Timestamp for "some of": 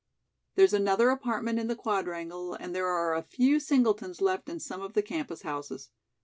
4.59-4.93